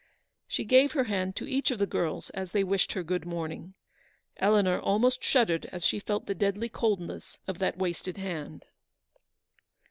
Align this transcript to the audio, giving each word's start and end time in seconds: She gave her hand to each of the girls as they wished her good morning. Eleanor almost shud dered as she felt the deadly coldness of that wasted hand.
She 0.47 0.63
gave 0.63 0.93
her 0.93 1.03
hand 1.03 1.35
to 1.35 1.47
each 1.47 1.69
of 1.69 1.77
the 1.77 1.85
girls 1.85 2.31
as 2.31 2.53
they 2.53 2.63
wished 2.63 2.93
her 2.93 3.03
good 3.03 3.23
morning. 3.23 3.75
Eleanor 4.37 4.79
almost 4.79 5.23
shud 5.23 5.49
dered 5.49 5.65
as 5.65 5.85
she 5.85 5.99
felt 5.99 6.25
the 6.25 6.33
deadly 6.33 6.69
coldness 6.69 7.37
of 7.45 7.59
that 7.59 7.77
wasted 7.77 8.17
hand. 8.17 8.65